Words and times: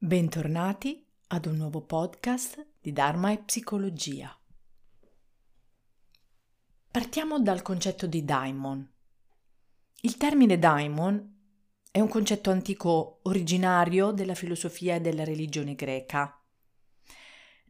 Bentornati 0.00 1.04
ad 1.26 1.46
un 1.46 1.56
nuovo 1.56 1.80
podcast 1.80 2.64
di 2.80 2.92
Dharma 2.92 3.32
e 3.32 3.38
Psicologia. 3.38 4.32
Partiamo 6.88 7.40
dal 7.40 7.62
concetto 7.62 8.06
di 8.06 8.24
daimon. 8.24 8.88
Il 10.02 10.16
termine 10.16 10.56
daimon 10.56 11.36
è 11.90 11.98
un 11.98 12.06
concetto 12.06 12.52
antico 12.52 13.18
originario 13.24 14.12
della 14.12 14.36
filosofia 14.36 14.94
e 14.94 15.00
della 15.00 15.24
religione 15.24 15.74
greca. 15.74 16.40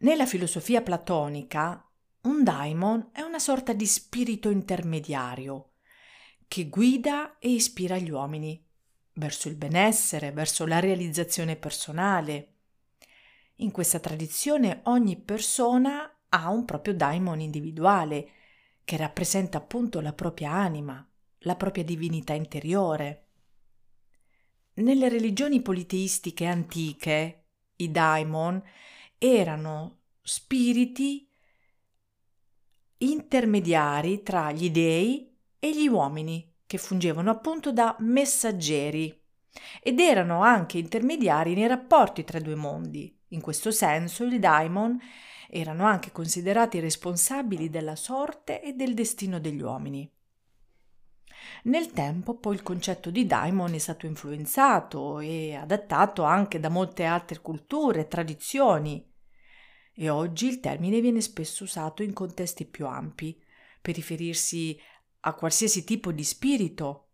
Nella 0.01 0.27
filosofia 0.27 0.83
platonica, 0.83 1.83
un 2.24 2.45
daimon 2.45 3.09
è 3.10 3.23
una 3.23 3.38
sorta 3.38 3.73
di 3.73 3.87
spirito 3.87 4.51
intermediario 4.51 5.77
che 6.47 6.69
guida 6.69 7.38
e 7.38 7.49
ispira 7.49 7.97
gli 7.97 8.10
uomini 8.10 8.68
verso 9.19 9.49
il 9.49 9.57
benessere, 9.57 10.33
verso 10.33 10.65
la 10.65 10.79
realizzazione 10.79 11.57
personale. 11.57 12.55
In 13.57 13.71
questa 13.73 13.99
tradizione 13.99 14.80
ogni 14.85 15.16
persona 15.16 16.10
ha 16.29 16.49
un 16.49 16.65
proprio 16.65 16.95
daimon 16.95 17.41
individuale 17.41 18.30
che 18.85 18.97
rappresenta 18.97 19.59
appunto 19.59 20.01
la 20.01 20.13
propria 20.13 20.52
anima, 20.52 21.07
la 21.41 21.57
propria 21.57 21.85
divinità 21.85 22.33
interiore. 22.33 23.27
Nelle 24.75 25.09
religioni 25.09 25.60
politeistiche 25.60 26.47
antiche, 26.47 27.47
i 27.77 27.91
daimon 27.91 28.63
erano 29.19 29.99
spiriti 30.23 31.29
intermediari 32.99 34.23
tra 34.23 34.53
gli 34.53 34.71
dei 34.71 35.37
e 35.59 35.77
gli 35.77 35.88
uomini, 35.88 36.48
che 36.69 36.77
fungevano 36.77 37.30
appunto 37.30 37.73
da 37.73 37.97
messaggeri 38.01 39.19
ed 39.83 39.99
erano 39.99 40.43
anche 40.43 40.77
intermediari 40.77 41.55
nei 41.55 41.66
rapporti 41.66 42.25
tra 42.25 42.37
i 42.37 42.43
due 42.43 42.57
mondi. 42.57 43.13
In 43.29 43.41
questo 43.41 43.71
senso 43.71 44.25
i 44.27 44.38
daimon 44.38 45.01
erano 45.49 45.87
anche 45.87 46.13
considerati 46.13 46.79
responsabili 46.79 47.71
della 47.71 47.97
sorte 47.97 48.63
e 48.63 48.75
del 48.75 48.93
destino 48.93 49.41
degli 49.41 49.63
uomini. 49.63 50.09
Nel 51.65 51.91
tempo 51.93 52.35
poi 52.35 52.57
il 52.57 52.63
concetto 52.63 53.10
di 53.10 53.25
daimon 53.25 53.73
è 53.73 53.79
stato 53.79 54.05
influenzato 54.05 55.21
e 55.21 55.55
adattato 55.55 56.23
anche 56.23 56.60
da 56.60 56.69
molte 56.69 57.05
altre 57.05 57.41
culture 57.41 58.01
e 58.01 58.09
tradizioni 58.09 59.10
e 59.95 60.10
oggi 60.10 60.49
il 60.49 60.60
termine 60.60 61.01
viene 61.01 61.23
spesso 61.23 61.65
usato 61.65 62.03
in 62.03 62.13
contesti 62.13 62.66
più 62.66 62.87
ampi 62.87 63.43
per 63.80 63.95
riferirsi 63.95 64.78
a 65.28 65.34
qualsiasi 65.34 65.84
tipo 65.84 66.12
di 66.12 66.25
spirito 66.25 67.10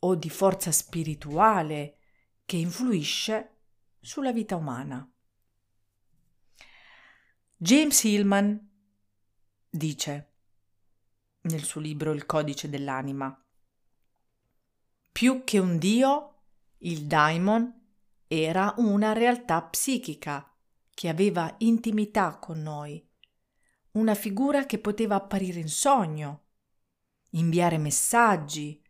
o 0.00 0.14
di 0.14 0.28
forza 0.28 0.72
spirituale 0.72 1.98
che 2.44 2.56
influisce 2.56 3.58
sulla 4.00 4.32
vita 4.32 4.56
umana. 4.56 5.08
James 7.56 8.02
Hillman 8.04 8.68
dice 9.68 10.32
nel 11.42 11.62
suo 11.62 11.80
libro 11.80 12.12
Il 12.12 12.26
codice 12.26 12.68
dell'anima, 12.68 13.34
più 15.12 15.44
che 15.44 15.58
un 15.58 15.78
dio, 15.78 16.42
il 16.78 17.06
daimon 17.06 17.78
era 18.26 18.74
una 18.78 19.12
realtà 19.12 19.62
psichica 19.62 20.54
che 20.90 21.08
aveva 21.08 21.54
intimità 21.58 22.38
con 22.38 22.62
noi, 22.62 23.06
una 23.92 24.14
figura 24.14 24.66
che 24.66 24.78
poteva 24.78 25.16
apparire 25.16 25.60
in 25.60 25.68
sogno, 25.68 26.44
inviare 27.30 27.78
messaggi, 27.78 28.82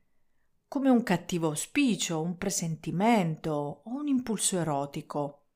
come 0.68 0.88
un 0.88 1.02
cattivo 1.02 1.48
auspicio, 1.48 2.20
un 2.20 2.36
presentimento 2.36 3.82
o 3.84 3.94
un 3.94 4.06
impulso 4.06 4.58
erotico. 4.58 5.46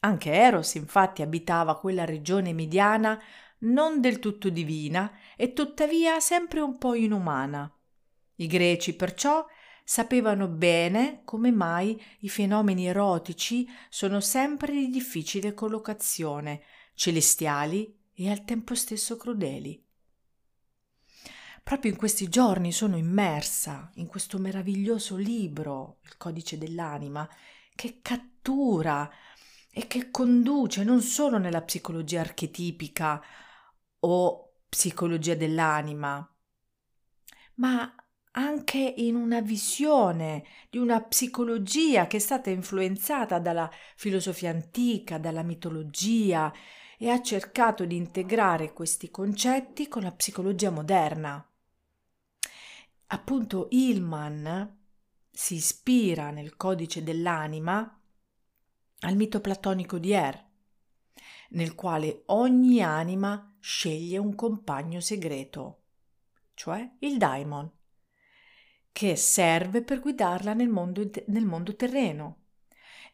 Anche 0.00 0.32
Eros 0.32 0.74
infatti 0.74 1.22
abitava 1.22 1.78
quella 1.78 2.04
regione 2.04 2.52
mediana 2.52 3.20
non 3.58 4.00
del 4.00 4.18
tutto 4.18 4.48
divina 4.48 5.12
e 5.36 5.52
tuttavia 5.52 6.18
sempre 6.20 6.60
un 6.60 6.78
po' 6.78 6.94
inumana. 6.94 7.72
I 8.36 8.46
greci 8.46 8.96
perciò 8.96 9.46
sapevano 9.84 10.48
bene 10.48 11.20
come 11.24 11.50
mai 11.50 12.00
i 12.20 12.28
fenomeni 12.28 12.86
erotici 12.86 13.68
sono 13.88 14.20
sempre 14.20 14.72
di 14.72 14.88
difficile 14.88 15.54
collocazione, 15.54 16.62
celestiali 16.94 17.96
e 18.14 18.30
al 18.30 18.44
tempo 18.44 18.74
stesso 18.74 19.16
crudeli. 19.16 19.84
Proprio 21.62 21.92
in 21.92 21.96
questi 21.96 22.28
giorni 22.28 22.72
sono 22.72 22.96
immersa 22.96 23.90
in 23.94 24.06
questo 24.06 24.38
meraviglioso 24.38 25.16
libro, 25.16 26.00
Il 26.04 26.16
codice 26.16 26.58
dell'anima, 26.58 27.28
che 27.74 28.00
cattura 28.02 29.10
e 29.70 29.86
che 29.86 30.10
conduce 30.10 30.84
non 30.84 31.00
solo 31.00 31.38
nella 31.38 31.62
psicologia 31.62 32.20
archetipica 32.20 33.22
o 34.00 34.54
psicologia 34.68 35.34
dell'anima, 35.34 36.28
ma 37.54 37.94
anche 38.32 38.78
in 38.78 39.14
una 39.14 39.40
visione 39.40 40.44
di 40.68 40.78
una 40.78 41.00
psicologia 41.02 42.06
che 42.06 42.16
è 42.16 42.20
stata 42.20 42.50
influenzata 42.50 43.38
dalla 43.38 43.70
filosofia 43.96 44.50
antica, 44.50 45.18
dalla 45.18 45.42
mitologia 45.42 46.52
e 46.98 47.08
ha 47.08 47.20
cercato 47.22 47.84
di 47.84 47.96
integrare 47.96 48.72
questi 48.72 49.10
concetti 49.10 49.88
con 49.88 50.02
la 50.02 50.12
psicologia 50.12 50.70
moderna 50.70 51.46
appunto 53.12 53.68
Hillman 53.70 54.78
si 55.30 55.56
ispira 55.56 56.30
nel 56.30 56.56
codice 56.56 57.02
dell'anima 57.02 58.00
al 59.00 59.16
mito 59.16 59.40
platonico 59.40 59.98
di 59.98 60.12
Er, 60.12 60.42
nel 61.50 61.74
quale 61.74 62.22
ogni 62.26 62.82
anima 62.82 63.54
sceglie 63.60 64.16
un 64.16 64.34
compagno 64.34 65.00
segreto, 65.00 65.82
cioè 66.54 66.90
il 67.00 67.18
daimon, 67.18 67.70
che 68.90 69.16
serve 69.16 69.82
per 69.82 70.00
guidarla 70.00 70.54
nel 70.54 70.68
mondo, 70.68 71.08
nel 71.26 71.44
mondo 71.44 71.76
terreno. 71.76 72.38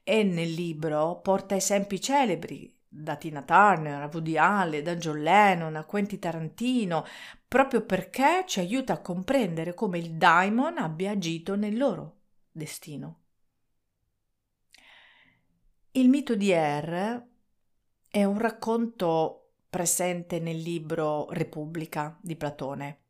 E 0.05 0.23
nel 0.23 0.53
libro 0.53 1.21
porta 1.21 1.57
esempi 1.57 2.01
celebri 2.01 2.78
da 2.89 3.17
Tina 3.17 3.43
Turner 3.43 4.03
a 4.03 4.11
Woody 4.11 4.37
Allen, 4.37 4.83
da 4.83 4.97
John 4.97 5.23
Lennon 5.23 5.77
a 5.77 5.85
Quentin 5.85 6.19
Tarantino, 6.19 7.05
proprio 7.47 7.83
perché 7.83 8.45
ci 8.47 8.61
aiuta 8.61 8.95
a 8.95 9.01
comprendere 9.01 9.75
come 9.75 9.99
il 9.99 10.13
daimon 10.13 10.79
abbia 10.79 11.11
agito 11.11 11.55
nel 11.55 11.77
loro 11.77 12.17
destino. 12.51 13.21
Il 15.93 16.09
mito 16.09 16.35
di 16.35 16.51
Er 16.51 17.27
è 18.09 18.25
un 18.25 18.39
racconto 18.39 19.53
presente 19.69 20.39
nel 20.39 20.59
libro 20.59 21.29
Repubblica 21.31 22.17
di 22.21 22.37
Platone. 22.37 23.03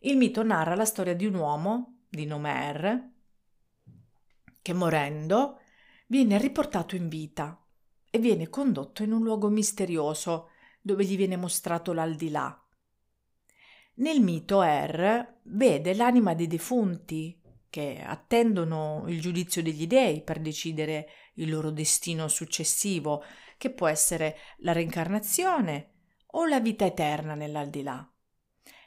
Il 0.00 0.16
mito 0.16 0.42
narra 0.42 0.74
la 0.74 0.84
storia 0.84 1.14
di 1.14 1.26
un 1.26 1.34
uomo 1.34 2.02
di 2.08 2.26
nome 2.26 2.68
Er 2.68 3.10
che 4.60 4.72
morendo 4.72 5.60
viene 6.06 6.38
riportato 6.38 6.94
in 6.94 7.08
vita 7.08 7.63
e 8.14 8.18
viene 8.20 8.48
condotto 8.48 9.02
in 9.02 9.10
un 9.10 9.24
luogo 9.24 9.48
misterioso 9.48 10.50
dove 10.80 11.04
gli 11.04 11.16
viene 11.16 11.36
mostrato 11.36 11.92
l'aldilà. 11.92 12.64
Nel 13.94 14.20
mito 14.20 14.62
Er 14.62 15.40
vede 15.42 15.94
l'anima 15.94 16.32
dei 16.32 16.46
defunti 16.46 17.42
che 17.68 18.00
attendono 18.06 19.02
il 19.08 19.20
giudizio 19.20 19.64
degli 19.64 19.88
dei 19.88 20.22
per 20.22 20.38
decidere 20.38 21.08
il 21.34 21.50
loro 21.50 21.72
destino 21.72 22.28
successivo, 22.28 23.24
che 23.58 23.70
può 23.70 23.88
essere 23.88 24.36
la 24.58 24.70
reincarnazione 24.70 25.94
o 26.34 26.46
la 26.46 26.60
vita 26.60 26.84
eterna 26.84 27.34
nell'aldilà. 27.34 28.08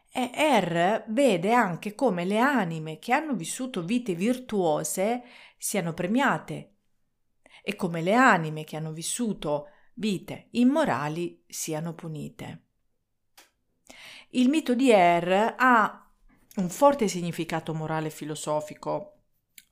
E 0.10 0.32
Er 0.34 1.04
vede 1.10 1.52
anche 1.52 1.96
come 1.96 2.24
le 2.24 2.40
anime 2.40 2.98
che 2.98 3.12
hanno 3.12 3.34
vissuto 3.34 3.84
vite 3.84 4.16
virtuose 4.16 5.24
siano 5.58 5.94
premiate 5.94 6.76
e 7.68 7.76
come 7.76 8.02
le 8.02 8.14
anime 8.14 8.64
che 8.64 8.78
hanno 8.78 8.94
vissuto 8.94 9.68
vite 9.96 10.48
immorali 10.52 11.44
siano 11.50 11.94
punite. 11.94 12.68
Il 14.30 14.48
mito 14.48 14.74
di 14.74 14.90
Er 14.90 15.56
ha 15.58 16.10
un 16.56 16.70
forte 16.70 17.10
significato 17.10 17.74
morale 17.74 18.08
e 18.08 18.12
filosofico, 18.12 19.24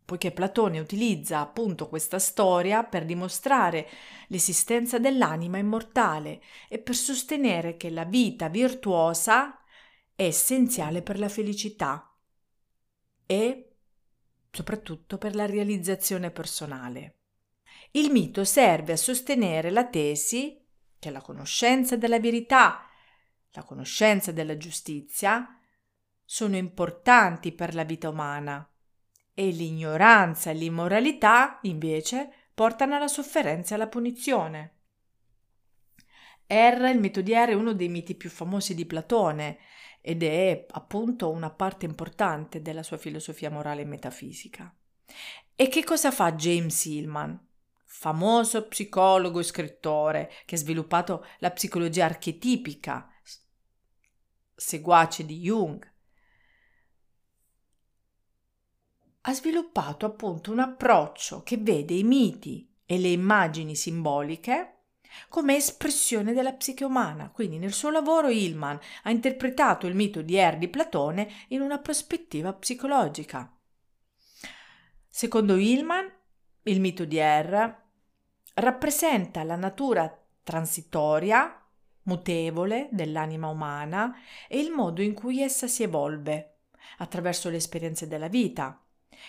poiché 0.03 0.33
Platone 0.33 0.79
utilizza 0.79 1.39
appunto 1.39 1.87
questa 1.87 2.19
storia 2.19 2.83
per 2.83 3.05
dimostrare 3.05 3.87
l'esistenza 4.27 4.99
dell'anima 4.99 5.57
immortale 5.57 6.41
e 6.67 6.79
per 6.79 6.95
sostenere 6.95 7.77
che 7.77 7.89
la 7.89 8.03
vita 8.03 8.49
virtuosa 8.49 9.57
è 10.13 10.23
essenziale 10.23 11.01
per 11.01 11.17
la 11.17 11.29
felicità 11.29 12.13
e 13.25 13.75
soprattutto 14.51 15.17
per 15.17 15.33
la 15.33 15.45
realizzazione 15.45 16.29
personale. 16.29 17.19
Il 17.91 18.11
mito 18.11 18.43
serve 18.43 18.93
a 18.93 18.97
sostenere 18.97 19.69
la 19.69 19.85
tesi 19.87 20.61
che 20.99 21.09
la 21.09 21.21
conoscenza 21.21 21.95
della 21.95 22.19
verità, 22.19 22.87
la 23.51 23.63
conoscenza 23.63 24.31
della 24.31 24.57
giustizia 24.57 25.59
sono 26.23 26.55
importanti 26.55 27.51
per 27.51 27.75
la 27.75 27.83
vita 27.83 28.09
umana 28.09 28.67
e 29.33 29.49
l'ignoranza 29.49 30.49
e 30.49 30.53
l'immoralità 30.55 31.59
invece 31.63 32.31
portano 32.53 32.95
alla 32.95 33.07
sofferenza 33.07 33.73
e 33.73 33.75
alla 33.75 33.87
punizione. 33.87 34.71
Er, 36.47 36.81
il 36.81 36.99
mito 36.99 37.21
di 37.21 37.33
Er, 37.33 37.49
è 37.49 37.53
uno 37.53 37.73
dei 37.73 37.89
miti 37.89 38.15
più 38.15 38.29
famosi 38.29 38.73
di 38.75 38.85
Platone 38.85 39.59
ed 40.01 40.23
è 40.23 40.65
appunto 40.71 41.31
una 41.31 41.49
parte 41.49 41.85
importante 41.85 42.61
della 42.61 42.83
sua 42.83 42.97
filosofia 42.97 43.49
morale 43.49 43.81
e 43.81 43.85
metafisica. 43.85 44.73
E 45.55 45.67
che 45.67 45.83
cosa 45.83 46.11
fa 46.11 46.33
James 46.33 46.85
Hillman? 46.85 47.44
Famoso 47.97 48.67
psicologo 48.67 49.39
e 49.39 49.43
scrittore 49.43 50.31
che 50.45 50.55
ha 50.55 50.57
sviluppato 50.59 51.25
la 51.39 51.49
psicologia 51.49 52.05
archetipica, 52.05 53.09
seguace 54.53 55.25
di 55.25 55.39
Jung. 55.39 55.91
Ha 59.21 59.33
sviluppato 59.33 60.05
appunto 60.05 60.51
un 60.51 60.59
approccio 60.59 61.41
che 61.41 61.57
vede 61.57 61.95
i 61.95 62.03
miti 62.03 62.69
e 62.85 62.99
le 62.99 63.07
immagini 63.07 63.75
simboliche 63.75 64.81
come 65.29 65.55
espressione 65.55 66.33
della 66.33 66.53
psiche 66.53 66.83
umana. 66.83 67.31
Quindi 67.31 67.57
nel 67.57 67.73
suo 67.73 67.89
lavoro 67.89 68.27
Hillman 68.27 68.77
ha 69.03 69.09
interpretato 69.09 69.87
il 69.87 69.95
mito 69.95 70.21
di 70.21 70.35
Er 70.35 70.57
di 70.57 70.67
Platone 70.67 71.31
in 71.47 71.61
una 71.61 71.79
prospettiva 71.79 72.53
psicologica. 72.53 73.51
Secondo 75.07 75.55
Hillman, 75.55 76.11
il 76.63 76.79
mito 76.81 77.05
di 77.05 77.17
Er 77.17 77.83
rappresenta 78.55 79.43
la 79.43 79.55
natura 79.55 80.11
transitoria, 80.43 81.61
mutevole 82.03 82.87
dell'anima 82.91 83.47
umana 83.47 84.15
e 84.47 84.59
il 84.59 84.71
modo 84.71 85.01
in 85.01 85.13
cui 85.13 85.41
essa 85.41 85.67
si 85.67 85.83
evolve 85.83 86.57
attraverso 86.99 87.49
le 87.49 87.57
esperienze 87.57 88.07
della 88.07 88.27
vita 88.27 88.79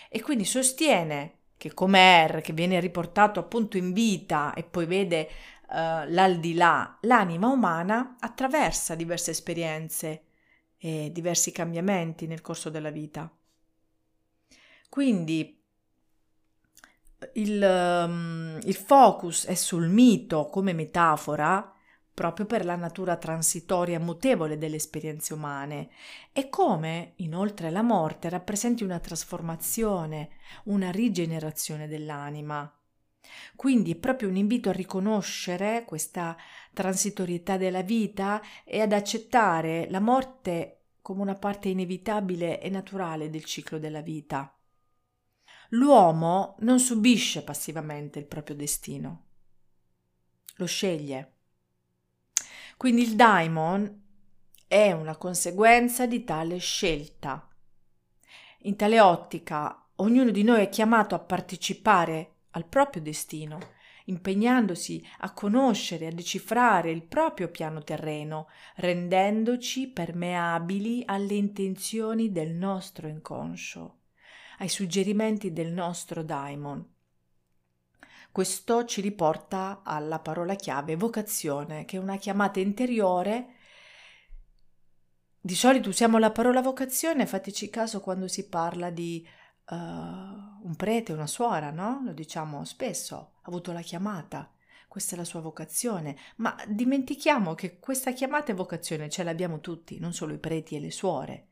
e 0.09 0.21
quindi 0.21 0.45
sostiene 0.45 1.33
che 1.57 1.73
come 1.73 1.99
Er, 1.99 2.41
che 2.41 2.53
viene 2.53 2.79
riportato 2.79 3.39
appunto 3.39 3.77
in 3.77 3.91
vita 3.93 4.53
e 4.53 4.63
poi 4.63 4.85
vede 4.85 5.27
uh, 5.69 5.73
l'aldilà, 6.07 6.99
l'anima 7.01 7.47
umana 7.47 8.15
attraversa 8.19 8.93
diverse 8.93 9.31
esperienze 9.31 10.23
e 10.77 11.09
diversi 11.11 11.51
cambiamenti 11.51 12.27
nel 12.27 12.41
corso 12.41 12.69
della 12.69 12.91
vita. 12.91 13.31
Quindi 14.87 15.56
il, 17.33 17.61
um, 17.61 18.59
il 18.63 18.75
focus 18.75 19.45
è 19.45 19.55
sul 19.55 19.87
mito 19.87 20.47
come 20.47 20.73
metafora 20.73 21.71
proprio 22.17 22.47
per 22.47 22.65
la 22.65 22.75
natura 22.75 23.15
transitoria 23.15 23.99
mutevole 23.99 24.57
delle 24.57 24.77
esperienze 24.77 25.35
umane 25.35 25.89
e 26.31 26.49
come, 26.49 27.13
inoltre 27.17 27.69
la 27.69 27.83
morte, 27.83 28.27
rappresenti 28.27 28.83
una 28.83 28.97
trasformazione, 28.97 30.29
una 30.63 30.89
rigenerazione 30.89 31.87
dell'anima. 31.87 32.71
Quindi 33.55 33.91
è 33.91 33.95
proprio 33.97 34.29
un 34.29 34.35
invito 34.35 34.69
a 34.69 34.73
riconoscere 34.73 35.83
questa 35.85 36.35
transitorietà 36.73 37.55
della 37.55 37.83
vita 37.83 38.41
e 38.63 38.81
ad 38.81 38.93
accettare 38.93 39.85
la 39.91 39.99
morte 39.99 40.85
come 41.03 41.21
una 41.21 41.35
parte 41.35 41.69
inevitabile 41.69 42.59
e 42.59 42.69
naturale 42.71 43.29
del 43.29 43.45
ciclo 43.45 43.77
della 43.77 44.01
vita. 44.01 44.56
L'uomo 45.71 46.55
non 46.59 46.79
subisce 46.79 47.43
passivamente 47.43 48.19
il 48.19 48.25
proprio 48.25 48.55
destino, 48.55 49.25
lo 50.55 50.65
sceglie. 50.65 51.33
Quindi 52.77 53.01
il 53.01 53.15
daimon 53.15 54.03
è 54.67 54.91
una 54.91 55.17
conseguenza 55.17 56.05
di 56.05 56.23
tale 56.23 56.57
scelta. 56.57 57.47
In 58.61 58.75
tale 58.75 58.99
ottica, 58.99 59.87
ognuno 59.95 60.31
di 60.31 60.43
noi 60.43 60.61
è 60.61 60.69
chiamato 60.69 61.15
a 61.15 61.19
partecipare 61.19 62.35
al 62.51 62.65
proprio 62.65 63.01
destino, 63.01 63.59
impegnandosi 64.05 65.05
a 65.19 65.33
conoscere, 65.33 66.07
a 66.07 66.11
decifrare 66.11 66.91
il 66.91 67.03
proprio 67.03 67.49
piano 67.49 67.83
terreno, 67.83 68.47
rendendoci 68.75 69.87
permeabili 69.87 71.03
alle 71.05 71.35
intenzioni 71.35 72.31
del 72.31 72.51
nostro 72.51 73.07
inconscio, 73.07 73.95
ai 74.57 74.69
suggerimenti 74.69 75.53
del 75.53 75.71
nostro 75.71 76.23
daimon. 76.23 76.95
Questo 78.31 78.85
ci 78.85 79.01
riporta 79.01 79.81
alla 79.83 80.19
parola 80.19 80.55
chiave 80.55 80.95
vocazione, 80.95 81.85
che 81.85 81.97
è 81.97 81.99
una 81.99 82.17
chiamata 82.17 82.59
interiore. 82.59 83.55
Di 85.39 85.55
solito 85.55 85.89
usiamo 85.89 86.17
la 86.17 86.31
parola 86.31 86.61
vocazione, 86.61 87.25
fateci 87.25 87.69
caso 87.69 87.99
quando 87.99 88.27
si 88.27 88.47
parla 88.47 88.89
di 88.89 89.27
uh, 89.69 89.75
un 89.75 90.73
prete, 90.75 91.13
una 91.13 91.25
suora, 91.25 91.71
no? 91.71 92.01
Lo 92.03 92.13
diciamo 92.13 92.63
spesso, 92.63 93.15
ha 93.15 93.47
avuto 93.47 93.71
la 93.71 93.81
chiamata, 93.81 94.51
questa 94.87 95.15
è 95.15 95.17
la 95.17 95.25
sua 95.25 95.41
vocazione, 95.41 96.15
ma 96.37 96.55
dimentichiamo 96.67 97.55
che 97.55 97.79
questa 97.79 98.11
chiamata 98.11 98.51
e 98.51 98.55
vocazione 98.55 99.09
ce 99.09 99.23
l'abbiamo 99.23 99.59
tutti, 99.61 99.99
non 99.99 100.13
solo 100.13 100.33
i 100.33 100.39
preti 100.39 100.75
e 100.75 100.79
le 100.79 100.91
suore. 100.91 101.46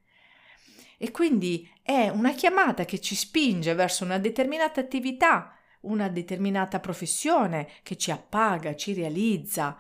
E 0.98 1.12
quindi 1.12 1.70
è 1.82 2.10
una 2.10 2.34
chiamata 2.34 2.86
che 2.86 3.00
ci 3.00 3.16
spinge 3.16 3.74
verso 3.74 4.04
una 4.04 4.18
determinata 4.18 4.80
attività, 4.80 5.58
una 5.82 6.10
determinata 6.10 6.80
professione 6.80 7.70
che 7.84 7.98
ci 7.98 8.12
appaga, 8.12 8.76
ci 8.76 8.94
realizza. 8.94 9.78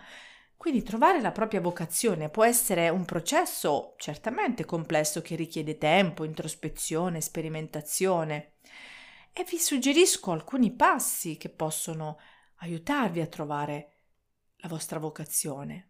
Quindi 0.57 0.83
trovare 0.83 1.21
la 1.21 1.31
propria 1.31 1.61
vocazione 1.61 2.29
può 2.29 2.43
essere 2.43 2.89
un 2.89 3.05
processo 3.05 3.95
certamente 3.97 4.65
complesso 4.65 5.21
che 5.21 5.35
richiede 5.35 5.77
tempo, 5.77 6.23
introspezione, 6.23 7.21
sperimentazione. 7.21 8.53
E 9.31 9.43
vi 9.43 9.57
suggerisco 9.57 10.31
alcuni 10.31 10.71
passi 10.71 11.37
che 11.37 11.49
possono 11.49 12.17
aiutarvi 12.57 13.21
a 13.21 13.27
trovare 13.27 13.91
la 14.57 14.69
vostra 14.69 14.97
vocazione. 14.97 15.89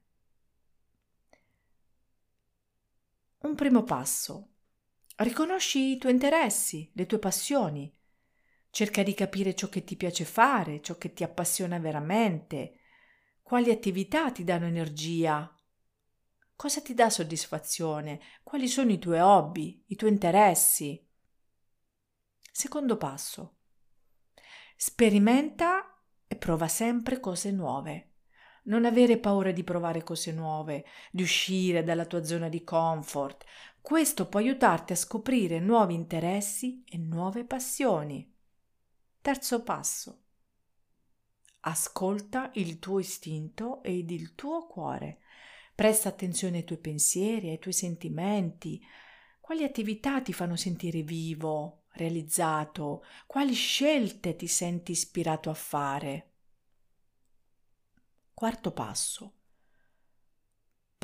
Un 3.40 3.54
primo 3.54 3.84
passo. 3.84 4.55
Riconosci 5.18 5.92
i 5.92 5.98
tuoi 5.98 6.12
interessi, 6.12 6.92
le 6.94 7.06
tue 7.06 7.20
passioni. 7.20 7.94
Cerca 8.70 9.02
di 9.02 9.14
capire 9.14 9.56
ciò 9.56 9.70
che 9.70 9.86
ti 9.86 9.96
piace 9.96 10.26
fare, 10.26 10.82
ciò 10.82 10.98
che 10.98 11.14
ti 11.14 11.24
appassiona 11.24 11.80
veramente, 11.80 12.80
quali 13.42 13.72
attività 13.72 14.30
ti 14.32 14.44
danno 14.44 14.66
energia, 14.66 15.50
cosa 16.58 16.82
ti 16.82 16.94
dà 16.94 17.10
soddisfazione, 17.10 18.20
quali 18.44 18.68
sono 18.68 18.92
i 18.92 19.00
tuoi 19.00 19.20
hobby, 19.20 19.84
i 19.88 19.96
tuoi 19.96 20.12
interessi. 20.12 21.02
Secondo 22.52 22.98
passo. 22.98 23.58
Sperimenta 24.76 25.98
e 26.28 26.36
prova 26.36 26.68
sempre 26.68 27.22
cose 27.22 27.52
nuove. 27.52 28.10
Non 28.64 28.84
avere 28.84 29.20
paura 29.20 29.52
di 29.52 29.64
provare 29.64 30.04
cose 30.04 30.32
nuove, 30.32 30.86
di 31.12 31.22
uscire 31.22 31.84
dalla 31.84 32.06
tua 32.06 32.24
zona 32.24 32.50
di 32.50 32.64
comfort. 32.64 33.46
Questo 33.86 34.28
può 34.28 34.40
aiutarti 34.40 34.94
a 34.94 34.96
scoprire 34.96 35.60
nuovi 35.60 35.94
interessi 35.94 36.84
e 36.90 36.98
nuove 36.98 37.46
passioni. 37.46 38.28
Terzo 39.22 39.62
passo. 39.62 40.24
Ascolta 41.60 42.50
il 42.56 42.80
tuo 42.80 42.98
istinto 42.98 43.84
ed 43.84 44.10
il 44.10 44.34
tuo 44.34 44.66
cuore. 44.66 45.20
Presta 45.76 46.10
attenzione 46.10 46.58
ai 46.58 46.64
tuoi 46.64 46.80
pensieri, 46.80 47.52
ai 47.52 47.60
tuoi 47.60 47.76
sentimenti. 47.76 48.84
Quali 49.40 49.64
attività 49.64 50.20
ti 50.20 50.34
fanno 50.34 50.56
sentire 50.56 51.04
vivo, 51.04 51.84
realizzato? 51.92 53.04
Quali 53.28 53.54
scelte 53.54 54.36
ti 54.36 54.48
senti 54.48 54.94
ispirato 54.94 55.52
a 55.52 55.54
fare? 55.54 56.32
Quarto 58.34 58.72
passo. 58.72 59.34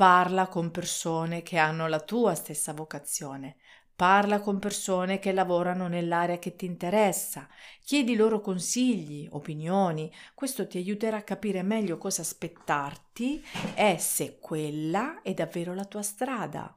Parla 0.02 0.48
con 0.48 0.72
persone 0.72 1.44
che 1.44 1.58
hanno 1.58 1.86
la 1.86 2.00
tua 2.00 2.34
stessa 2.34 2.72
vocazione. 2.72 3.58
Parla 3.94 4.40
con 4.40 4.58
persone 4.58 5.20
che 5.20 5.30
lavorano 5.30 5.86
nell'area 5.86 6.40
che 6.40 6.56
ti 6.56 6.64
interessa, 6.66 7.48
chiedi 7.84 8.16
loro 8.16 8.40
consigli, 8.40 9.28
opinioni, 9.30 10.12
questo 10.34 10.66
ti 10.66 10.78
aiuterà 10.78 11.18
a 11.18 11.22
capire 11.22 11.62
meglio 11.62 11.98
cosa 11.98 12.22
aspettarti 12.22 13.44
e 13.76 13.96
se 14.00 14.40
quella 14.40 15.22
è 15.22 15.34
davvero 15.34 15.72
la 15.72 15.84
tua 15.84 16.02
strada. 16.02 16.76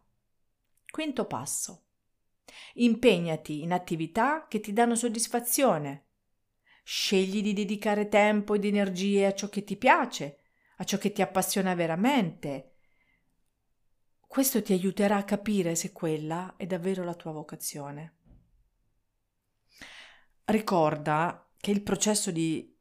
Quinto 0.87 1.25
passo. 1.25 1.85
Impegnati 2.75 3.63
in 3.63 3.73
attività 3.73 4.45
che 4.47 4.59
ti 4.59 4.71
danno 4.71 4.93
soddisfazione. 4.93 6.09
Scegli 6.83 7.41
di 7.41 7.53
dedicare 7.53 8.07
tempo 8.07 8.53
ed 8.53 8.65
energie 8.65 9.25
a 9.25 9.33
ciò 9.33 9.49
che 9.49 9.63
ti 9.63 9.77
piace, 9.77 10.41
a 10.77 10.83
ciò 10.83 10.99
che 10.99 11.11
ti 11.11 11.23
appassiona 11.23 11.73
veramente 11.73 12.69
questo 14.35 14.61
ti 14.61 14.73
aiuterà 14.73 15.15
a 15.15 15.23
capire 15.23 15.75
se 15.75 15.93
quella 15.93 16.55
è 16.57 16.65
davvero 16.65 17.05
la 17.05 17.13
tua 17.13 17.31
vocazione. 17.31 18.15
Ricorda 20.43 21.47
che 21.55 21.71
il 21.71 21.81
processo 21.81 22.31
di 22.31 22.77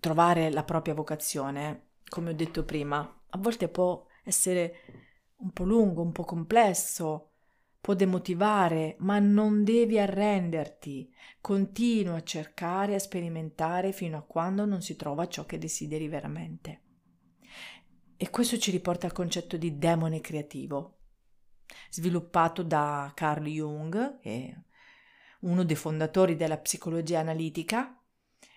trovare 0.00 0.50
la 0.50 0.64
propria 0.64 0.94
vocazione, 0.94 1.90
come 2.08 2.30
ho 2.30 2.34
detto 2.34 2.64
prima, 2.64 2.98
a 3.24 3.38
volte 3.38 3.68
può 3.68 4.04
essere 4.24 4.80
un 5.36 5.52
po' 5.52 5.62
lungo, 5.62 6.02
un 6.02 6.10
po' 6.10 6.24
complesso, 6.24 7.34
può 7.80 7.94
demotivare, 7.94 8.96
ma 8.98 9.20
non 9.20 9.62
devi 9.62 9.96
arrenderti. 9.96 11.08
Continua 11.40 12.16
a 12.16 12.24
cercare, 12.24 12.96
a 12.96 12.98
sperimentare 12.98 13.92
fino 13.92 14.18
a 14.18 14.22
quando 14.22 14.64
non 14.64 14.82
si 14.82 14.96
trova 14.96 15.28
ciò 15.28 15.46
che 15.46 15.58
desideri 15.58 16.08
veramente. 16.08 16.80
E 18.16 18.30
questo 18.30 18.56
ci 18.58 18.70
riporta 18.70 19.06
al 19.06 19.12
concetto 19.12 19.56
di 19.58 19.76
demone 19.76 20.20
creativo, 20.20 21.00
sviluppato 21.90 22.62
da 22.62 23.12
Carl 23.14 23.44
Jung, 23.44 24.20
uno 25.40 25.64
dei 25.64 25.76
fondatori 25.76 26.34
della 26.34 26.56
psicologia 26.58 27.20
analitica, 27.20 28.00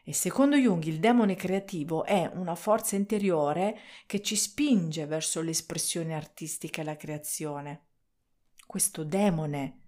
e 0.01 0.13
secondo 0.13 0.55
Jung 0.55 0.83
il 0.85 0.99
demone 0.99 1.35
creativo 1.35 2.05
è 2.05 2.29
una 2.33 2.55
forza 2.55 2.95
interiore 2.95 3.77
che 4.05 4.21
ci 4.21 4.35
spinge 4.35 5.05
verso 5.05 5.41
l'espressione 5.41 6.15
artistica 6.15 6.81
e 6.81 6.85
la 6.85 6.95
creazione. 6.95 7.87
Questo 8.65 9.03
demone 9.03 9.81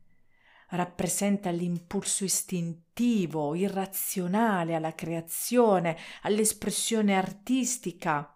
rappresenta 0.71 1.49
l'impulso 1.49 2.23
istintivo, 2.23 3.55
irrazionale 3.55 4.75
alla 4.75 4.93
creazione, 4.93 5.97
all'espressione 6.23 7.15
artistica. 7.15 8.35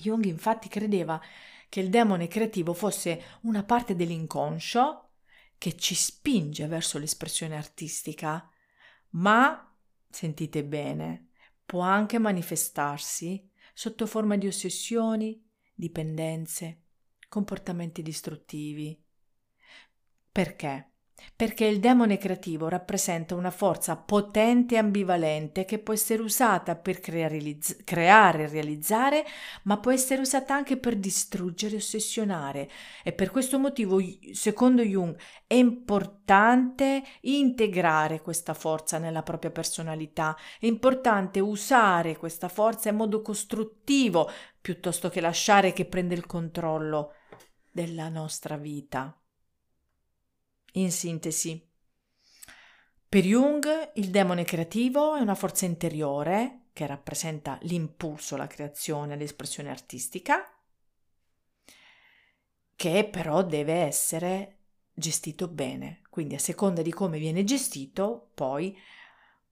Jung 0.00 0.24
infatti 0.24 0.68
credeva 0.68 1.20
che 1.68 1.80
il 1.80 1.90
demone 1.90 2.28
creativo 2.28 2.72
fosse 2.72 3.38
una 3.42 3.64
parte 3.64 3.94
dell'inconscio 3.94 5.10
che 5.58 5.76
ci 5.76 5.94
spinge 5.94 6.66
verso 6.66 6.98
l'espressione 6.98 7.56
artistica, 7.56 8.48
ma 9.10 9.76
sentite 10.08 10.64
bene, 10.64 11.30
può 11.66 11.80
anche 11.80 12.18
manifestarsi 12.18 13.50
sotto 13.74 14.06
forma 14.06 14.36
di 14.36 14.46
ossessioni, 14.46 15.44
dipendenze, 15.74 16.82
comportamenti 17.28 18.02
distruttivi. 18.02 19.04
Perché? 20.30 20.92
Perché 21.34 21.66
il 21.66 21.78
demone 21.80 22.18
creativo 22.18 22.68
rappresenta 22.68 23.34
una 23.34 23.50
forza 23.50 23.96
potente 23.96 24.74
e 24.74 24.78
ambivalente 24.78 25.64
che 25.64 25.78
può 25.78 25.94
essere 25.94 26.22
usata 26.22 26.76
per 26.76 27.00
creare 27.00 28.42
e 28.42 28.48
realizzare, 28.48 29.24
ma 29.62 29.78
può 29.78 29.92
essere 29.92 30.20
usata 30.20 30.54
anche 30.54 30.76
per 30.76 30.96
distruggere 30.96 31.74
e 31.74 31.78
ossessionare. 31.78 32.70
E 33.02 33.12
per 33.12 33.30
questo 33.30 33.58
motivo, 33.58 34.02
secondo 34.32 34.82
Jung, 34.82 35.16
è 35.46 35.54
importante 35.54 37.02
integrare 37.22 38.20
questa 38.20 38.54
forza 38.54 38.98
nella 38.98 39.22
propria 39.22 39.50
personalità, 39.50 40.36
è 40.58 40.66
importante 40.66 41.40
usare 41.40 42.16
questa 42.16 42.48
forza 42.48 42.88
in 42.88 42.96
modo 42.96 43.22
costruttivo 43.22 44.30
piuttosto 44.60 45.08
che 45.08 45.20
lasciare 45.20 45.72
che 45.72 45.84
prenda 45.84 46.14
il 46.14 46.26
controllo 46.26 47.14
della 47.70 48.08
nostra 48.08 48.56
vita. 48.56 49.17
In 50.78 50.92
sintesi, 50.92 51.60
per 53.08 53.24
Jung 53.24 53.90
il 53.94 54.10
demone 54.10 54.44
creativo 54.44 55.16
è 55.16 55.20
una 55.20 55.34
forza 55.34 55.64
interiore 55.64 56.66
che 56.72 56.86
rappresenta 56.86 57.58
l'impulso 57.62 58.36
alla 58.36 58.46
creazione 58.46 59.10
e 59.10 59.14
all'espressione 59.16 59.70
artistica, 59.70 60.56
che 62.76 63.08
però 63.10 63.42
deve 63.42 63.72
essere 63.72 64.58
gestito 64.94 65.48
bene. 65.48 66.02
Quindi 66.10 66.36
a 66.36 66.38
seconda 66.38 66.80
di 66.80 66.92
come 66.92 67.18
viene 67.18 67.42
gestito, 67.42 68.30
poi 68.34 68.78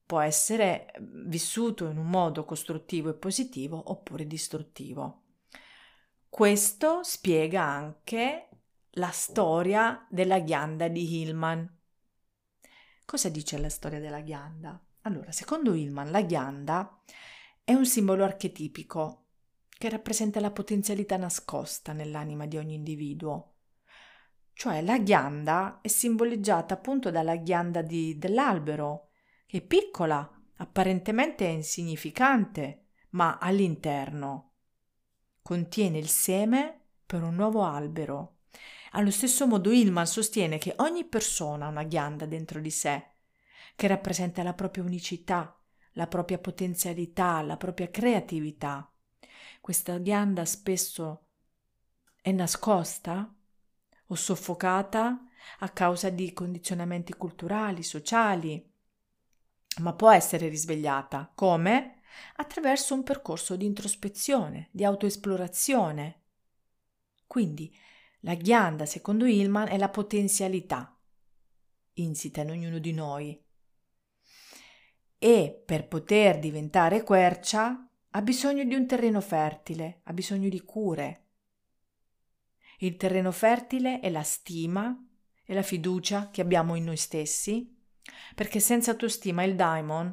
può 0.07 0.21
essere 0.21 0.93
vissuto 1.01 1.87
in 1.87 1.99
un 1.99 2.09
modo 2.09 2.45
costruttivo 2.45 3.11
e 3.11 3.15
positivo 3.15 3.91
oppure 3.91 4.29
distruttivo. 4.29 5.23
Questo 6.29 7.03
spiega 7.03 7.63
anche 7.65 8.46
la 8.97 9.11
storia 9.11 10.07
della 10.09 10.39
ghianda 10.41 10.89
di 10.89 11.21
Hillman. 11.21 11.81
Cosa 13.05 13.29
dice 13.29 13.59
la 13.59 13.69
storia 13.69 14.01
della 14.01 14.21
ghianda? 14.21 14.83
Allora, 15.03 15.33
secondo 15.33 15.75
Hillman, 15.75 16.11
la 16.11 16.23
ghianda 16.23 17.03
è 17.63 17.75
un 17.75 17.85
simbolo 17.85 18.25
archetipico 18.25 19.27
che 19.69 19.91
rappresenta 19.91 20.41
la 20.41 20.51
potenzialità 20.51 21.19
nascosta 21.19 21.93
nell'anima 21.93 22.47
di 22.47 22.57
ogni 22.57 22.75
individuo. 22.75 23.57
Cioè 24.55 24.81
la 24.81 24.99
ghianda 24.99 25.81
è 25.83 25.89
simboleggiata 25.89 26.73
appunto 26.73 27.11
dalla 27.11 27.37
ghianda 27.37 27.83
di, 27.83 28.17
dell'albero, 28.17 29.11
che 29.45 29.59
è 29.59 29.63
piccola, 29.63 30.29
apparentemente 30.57 31.45
insignificante, 31.45 32.87
ma 33.11 33.37
all'interno 33.37 34.53
contiene 35.43 35.99
il 35.99 36.09
seme 36.09 36.81
per 37.05 37.23
un 37.23 37.35
nuovo 37.35 37.63
albero 37.63 38.36
allo 38.93 39.11
stesso 39.11 39.47
modo 39.47 39.71
Hillman 39.71 40.07
sostiene 40.07 40.59
che 40.59 40.75
ogni 40.79 41.05
persona 41.05 41.67
ha 41.67 41.71
una 41.71 41.85
ghianda 41.85 42.27
dentro 42.27 42.61
di 42.61 42.71
sé, 42.71 43.11
che 43.75 43.87
rappresenta 43.87 44.43
la 44.43 44.55
propria 44.55 44.85
unicità, 44.85 45.59
la 45.93 46.07
propria 46.07 46.39
potenzialità, 46.39 47.43
la 47.43 47.57
propria 47.57 47.91
creatività. 47.91 48.91
Questa 49.61 49.99
ghianda 49.99 50.45
spesso 50.45 51.27
è 52.21 52.33
nascosta 52.33 53.35
o 54.07 54.15
soffocata 54.15 55.27
a 55.61 55.69
causa 55.71 56.11
di 56.11 56.33
condizionamenti 56.33 57.13
culturali, 57.15 57.83
sociali, 57.83 58.73
ma 59.79 59.93
può 59.93 60.11
essere 60.11 60.49
risvegliata. 60.49 61.31
Come? 61.35 62.01
Attraverso 62.37 62.95
un 62.95 63.03
percorso 63.03 63.57
di 63.57 63.67
introspezione, 63.67 64.69
di 64.71 64.85
autoesplorazione. 64.85 66.23
Quindi 67.27 67.75
la 68.27 68.35
ghianda, 68.35 68.87
secondo 68.87 69.25
Hillman, 69.25 69.69
è 69.69 69.79
la 69.79 69.89
potenzialità 69.89 70.93
insita 71.95 72.41
in 72.41 72.51
ognuno 72.51 72.79
di 72.79 72.93
noi. 72.93 73.41
E 75.17 75.63
per 75.65 75.87
poter 75.87 76.41
diventare 76.41 77.05
quercia 77.05 77.89
ha 78.11 78.23
bisogno 78.23 78.65
di 78.65 78.75
un 78.75 78.85
terreno 78.85 79.21
fertile, 79.21 80.01
ha 80.03 80.13
bisogno 80.13 80.49
di 80.49 80.61
cure. 80.63 81.27
Il 82.79 82.97
terreno 82.97 83.31
fertile 83.31 84.01
è 84.01 84.11
la 84.11 84.25
stima 84.25 84.93
e 85.45 85.55
la 85.55 85.63
fiducia 85.63 86.29
che 86.31 86.41
abbiamo 86.41 86.75
in 86.75 86.83
noi 86.83 86.97
stessi, 86.97 87.79
perché 88.35 88.59
senza 88.59 88.91
autostima 88.91 89.45
il 89.45 89.55
daimon 89.55 90.13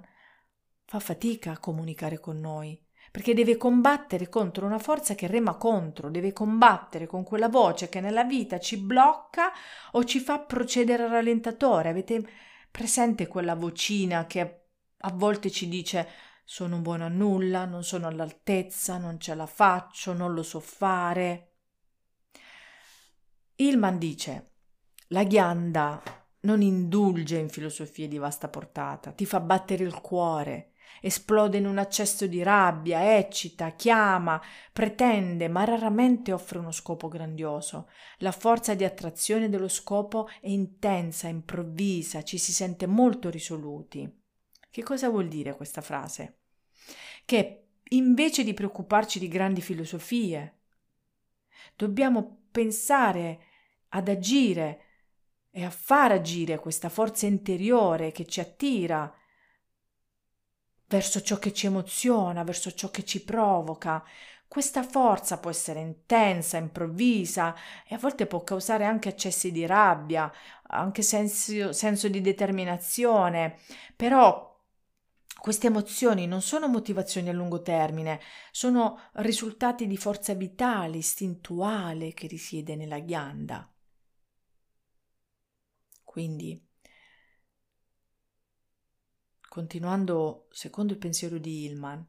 fa 0.85 0.99
fatica 0.99 1.53
a 1.53 1.59
comunicare 1.59 2.19
con 2.19 2.39
noi, 2.39 2.79
perché 3.13 3.35
deve 3.35 3.57
combattere 3.57 4.27
contro 4.27 4.65
una 4.65 4.79
forza 4.79 5.13
che 5.13 5.27
rema 5.27 5.53
contro, 5.53 6.09
deve 6.09 6.33
combattere 6.33 7.05
con 7.05 7.23
quella 7.23 7.47
voce 7.47 7.87
che 7.87 7.99
nella 7.99 8.23
vita 8.23 8.59
ci 8.59 8.77
blocca 8.77 9.51
o 9.91 10.03
ci 10.03 10.19
fa 10.19 10.39
procedere 10.39 11.03
al 11.03 11.11
rallentatore. 11.11 11.89
Avete 11.89 12.27
presente 12.71 13.27
quella 13.27 13.53
vocina 13.53 14.25
che 14.25 14.61
a 14.97 15.11
volte 15.11 15.51
ci 15.51 15.69
dice 15.69 16.09
sono 16.43 16.79
buono 16.79 17.05
a 17.05 17.07
nulla, 17.07 17.65
non 17.65 17.83
sono 17.83 18.07
all'altezza, 18.07 18.97
non 18.97 19.19
ce 19.19 19.35
la 19.35 19.45
faccio, 19.45 20.13
non 20.13 20.33
lo 20.33 20.41
so 20.41 20.59
fare. 20.59 21.57
Ilman 23.57 23.99
dice 23.99 24.53
la 25.09 25.23
ghianda 25.23 26.01
non 26.39 26.63
indulge 26.63 27.37
in 27.37 27.49
filosofie 27.49 28.07
di 28.07 28.17
vasta 28.17 28.47
portata, 28.47 29.11
ti 29.11 29.27
fa 29.27 29.39
battere 29.39 29.83
il 29.83 30.01
cuore, 30.01 30.72
esplode 31.01 31.57
in 31.57 31.65
un 31.65 31.77
accesso 31.77 32.27
di 32.27 32.43
rabbia, 32.43 33.17
eccita, 33.17 33.71
chiama, 33.71 34.41
pretende, 34.71 35.47
ma 35.47 35.63
raramente 35.63 36.31
offre 36.31 36.59
uno 36.59 36.71
scopo 36.71 37.07
grandioso. 37.07 37.89
La 38.17 38.31
forza 38.31 38.73
di 38.73 38.83
attrazione 38.83 39.49
dello 39.49 39.67
scopo 39.67 40.27
è 40.41 40.49
intensa, 40.49 41.27
improvvisa, 41.27 42.23
ci 42.23 42.37
si 42.37 42.51
sente 42.51 42.85
molto 42.85 43.29
risoluti. 43.29 44.21
Che 44.69 44.83
cosa 44.83 45.09
vuol 45.09 45.27
dire 45.27 45.55
questa 45.55 45.81
frase? 45.81 46.39
Che 47.25 47.67
invece 47.89 48.43
di 48.43 48.53
preoccuparci 48.53 49.19
di 49.19 49.27
grandi 49.27 49.61
filosofie, 49.61 50.61
dobbiamo 51.75 52.47
pensare 52.51 53.39
ad 53.89 54.07
agire 54.07 54.81
e 55.51 55.63
a 55.63 55.69
far 55.69 56.11
agire 56.11 56.57
questa 56.59 56.89
forza 56.89 57.27
interiore 57.27 58.11
che 58.11 58.25
ci 58.25 58.39
attira, 58.39 59.13
verso 60.93 61.23
ciò 61.23 61.39
che 61.39 61.51
ci 61.53 61.65
emoziona, 61.65 62.43
verso 62.43 62.71
ciò 62.71 62.91
che 62.91 63.03
ci 63.03 63.23
provoca. 63.23 64.05
Questa 64.47 64.83
forza 64.83 65.39
può 65.39 65.49
essere 65.49 65.79
intensa, 65.79 66.57
improvvisa 66.57 67.55
e 67.87 67.95
a 67.95 67.97
volte 67.97 68.27
può 68.27 68.43
causare 68.43 68.85
anche 68.85 69.09
accessi 69.09 69.51
di 69.51 69.65
rabbia, 69.65 70.31
anche 70.67 71.01
senso, 71.01 71.73
senso 71.73 72.07
di 72.09 72.21
determinazione, 72.21 73.57
però 73.95 74.51
queste 75.39 75.67
emozioni 75.67 76.27
non 76.27 76.43
sono 76.43 76.67
motivazioni 76.67 77.29
a 77.29 77.33
lungo 77.33 77.63
termine, 77.63 78.19
sono 78.51 79.09
risultati 79.13 79.87
di 79.87 79.97
forza 79.97 80.35
vitale, 80.35 80.97
istintuale 80.97 82.13
che 82.13 82.27
risiede 82.27 82.75
nella 82.75 82.99
ghianda. 82.99 83.67
Quindi 86.03 86.63
Continuando 89.53 90.47
secondo 90.49 90.93
il 90.93 90.97
pensiero 90.97 91.37
di 91.37 91.65
Hillman, 91.65 92.03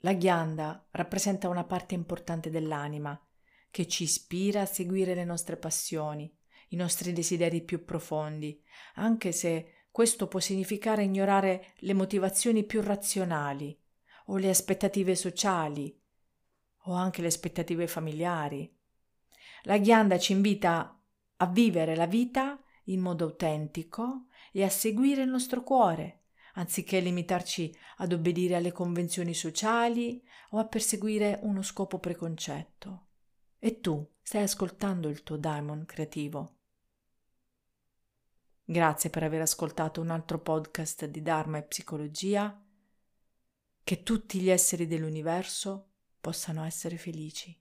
la 0.00 0.12
ghianda 0.12 0.86
rappresenta 0.90 1.48
una 1.48 1.64
parte 1.64 1.94
importante 1.94 2.50
dell'anima 2.50 3.18
che 3.70 3.88
ci 3.88 4.02
ispira 4.02 4.60
a 4.60 4.66
seguire 4.66 5.14
le 5.14 5.24
nostre 5.24 5.56
passioni, 5.56 6.30
i 6.68 6.76
nostri 6.76 7.14
desideri 7.14 7.62
più 7.62 7.82
profondi, 7.86 8.62
anche 8.96 9.32
se 9.32 9.86
questo 9.90 10.28
può 10.28 10.38
significare 10.38 11.02
ignorare 11.02 11.72
le 11.76 11.94
motivazioni 11.94 12.62
più 12.64 12.82
razionali 12.82 13.74
o 14.26 14.36
le 14.36 14.50
aspettative 14.50 15.14
sociali 15.14 15.98
o 16.84 16.92
anche 16.92 17.22
le 17.22 17.28
aspettative 17.28 17.86
familiari. 17.86 18.70
La 19.62 19.78
ghianda 19.78 20.18
ci 20.18 20.32
invita 20.32 21.00
a 21.36 21.46
vivere 21.46 21.96
la 21.96 22.04
vita 22.04 22.62
in 22.84 23.00
modo 23.00 23.24
autentico 23.24 24.26
e 24.52 24.62
a 24.62 24.68
seguire 24.68 25.22
il 25.22 25.30
nostro 25.30 25.62
cuore, 25.62 26.19
anziché 26.54 27.00
limitarci 27.00 27.74
ad 27.98 28.12
obbedire 28.12 28.56
alle 28.56 28.72
convenzioni 28.72 29.34
sociali 29.34 30.22
o 30.50 30.58
a 30.58 30.66
perseguire 30.66 31.38
uno 31.42 31.62
scopo 31.62 31.98
preconcetto. 31.98 33.06
E 33.58 33.80
tu 33.80 34.06
stai 34.22 34.42
ascoltando 34.42 35.08
il 35.08 35.22
tuo 35.22 35.36
daimon 35.36 35.84
creativo. 35.84 36.56
Grazie 38.64 39.10
per 39.10 39.24
aver 39.24 39.40
ascoltato 39.40 40.00
un 40.00 40.10
altro 40.10 40.38
podcast 40.38 41.06
di 41.06 41.22
Dharma 41.22 41.58
e 41.58 41.64
Psicologia. 41.64 42.64
Che 43.82 44.02
tutti 44.02 44.40
gli 44.40 44.48
esseri 44.48 44.86
dell'universo 44.86 45.88
possano 46.20 46.64
essere 46.64 46.96
felici. 46.96 47.58